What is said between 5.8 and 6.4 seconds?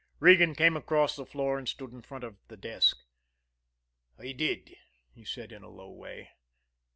way.